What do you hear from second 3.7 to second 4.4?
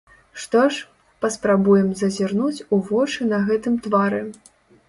твары.